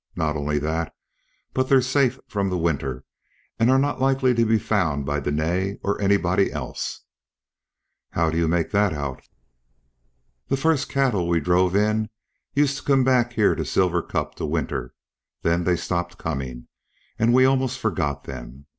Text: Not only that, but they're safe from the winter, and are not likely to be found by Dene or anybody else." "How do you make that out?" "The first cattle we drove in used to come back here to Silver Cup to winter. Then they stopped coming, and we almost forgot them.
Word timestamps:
Not 0.15 0.35
only 0.35 0.57
that, 0.57 0.95
but 1.53 1.69
they're 1.69 1.79
safe 1.79 2.19
from 2.27 2.49
the 2.49 2.57
winter, 2.57 3.03
and 3.59 3.69
are 3.69 3.77
not 3.77 4.01
likely 4.01 4.33
to 4.33 4.45
be 4.47 4.57
found 4.57 5.05
by 5.05 5.19
Dene 5.19 5.79
or 5.83 6.01
anybody 6.01 6.51
else." 6.51 7.01
"How 8.09 8.31
do 8.31 8.37
you 8.39 8.47
make 8.47 8.71
that 8.71 8.93
out?" 8.93 9.21
"The 10.47 10.57
first 10.57 10.89
cattle 10.89 11.27
we 11.27 11.39
drove 11.39 11.75
in 11.75 12.09
used 12.55 12.77
to 12.77 12.83
come 12.83 13.03
back 13.03 13.33
here 13.33 13.53
to 13.53 13.63
Silver 13.63 14.01
Cup 14.01 14.33
to 14.37 14.45
winter. 14.47 14.95
Then 15.43 15.65
they 15.65 15.75
stopped 15.75 16.17
coming, 16.17 16.67
and 17.19 17.31
we 17.31 17.45
almost 17.45 17.77
forgot 17.77 18.23
them. 18.23 18.65